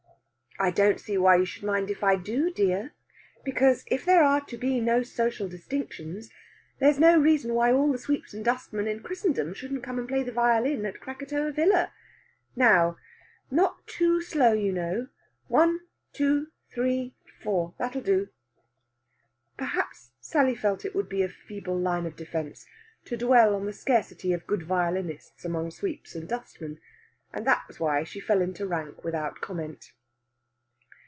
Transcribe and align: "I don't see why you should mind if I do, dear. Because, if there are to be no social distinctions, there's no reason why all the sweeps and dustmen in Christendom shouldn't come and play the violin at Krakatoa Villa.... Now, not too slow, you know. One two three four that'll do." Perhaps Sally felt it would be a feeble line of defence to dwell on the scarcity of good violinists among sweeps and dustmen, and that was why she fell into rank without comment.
"I 0.59 0.69
don't 0.69 0.99
see 0.99 1.17
why 1.17 1.37
you 1.37 1.45
should 1.45 1.63
mind 1.63 1.89
if 1.89 2.03
I 2.03 2.15
do, 2.15 2.51
dear. 2.51 2.93
Because, 3.43 3.83
if 3.87 4.05
there 4.05 4.21
are 4.23 4.41
to 4.41 4.57
be 4.59 4.79
no 4.79 5.01
social 5.01 5.47
distinctions, 5.47 6.29
there's 6.77 6.99
no 6.99 7.19
reason 7.19 7.55
why 7.55 7.71
all 7.73 7.91
the 7.91 7.97
sweeps 7.97 8.35
and 8.35 8.45
dustmen 8.45 8.87
in 8.87 9.01
Christendom 9.01 9.55
shouldn't 9.55 9.81
come 9.81 9.97
and 9.97 10.07
play 10.07 10.21
the 10.21 10.31
violin 10.31 10.85
at 10.85 10.99
Krakatoa 10.99 11.51
Villa.... 11.51 11.91
Now, 12.55 12.97
not 13.49 13.87
too 13.87 14.21
slow, 14.21 14.53
you 14.53 14.71
know. 14.71 15.07
One 15.47 15.79
two 16.13 16.49
three 16.69 17.15
four 17.39 17.73
that'll 17.79 18.01
do." 18.01 18.29
Perhaps 19.57 20.11
Sally 20.19 20.53
felt 20.53 20.85
it 20.85 20.93
would 20.93 21.09
be 21.09 21.23
a 21.23 21.27
feeble 21.29 21.79
line 21.79 22.05
of 22.05 22.15
defence 22.15 22.67
to 23.05 23.17
dwell 23.17 23.55
on 23.55 23.65
the 23.65 23.73
scarcity 23.73 24.31
of 24.31 24.45
good 24.45 24.61
violinists 24.61 25.43
among 25.43 25.71
sweeps 25.71 26.13
and 26.13 26.29
dustmen, 26.29 26.79
and 27.33 27.47
that 27.47 27.63
was 27.67 27.79
why 27.79 28.03
she 28.03 28.19
fell 28.19 28.41
into 28.43 28.67
rank 28.67 29.03
without 29.03 29.41
comment. 29.41 29.93